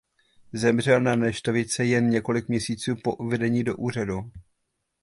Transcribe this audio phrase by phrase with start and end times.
[0.53, 4.31] Zemřel na neštovice jen několik měsíců po uvedení do úřadu.